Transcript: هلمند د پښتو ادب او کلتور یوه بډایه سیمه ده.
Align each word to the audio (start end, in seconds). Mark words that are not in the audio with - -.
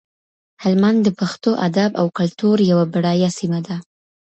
هلمند 0.63 0.99
د 1.03 1.09
پښتو 1.19 1.51
ادب 1.67 1.91
او 2.01 2.07
کلتور 2.17 2.57
یوه 2.71 2.85
بډایه 2.93 3.29
سیمه 3.39 3.59
ده. 3.67 3.75